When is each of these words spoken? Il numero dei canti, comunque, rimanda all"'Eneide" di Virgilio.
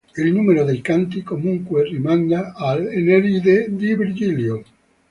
Il 0.17 0.33
numero 0.33 0.63
dei 0.63 0.81
canti, 0.81 1.21
comunque, 1.21 1.83
rimanda 1.83 2.53
all"'Eneide" 2.55 3.67
di 3.75 3.93
Virgilio. 3.93 4.63